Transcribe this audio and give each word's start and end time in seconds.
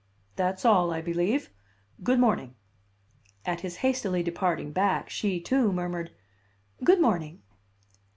"That's 0.35 0.65
all, 0.65 0.91
I 0.91 0.99
believe. 0.99 1.51
Good 2.01 2.19
morning." 2.19 2.55
At 3.45 3.61
his 3.61 3.75
hastily 3.85 4.23
departing 4.23 4.71
back 4.71 5.11
she, 5.11 5.39
too, 5.39 5.71
murmured: 5.71 6.09
"Good 6.83 6.99
morning." 6.99 7.43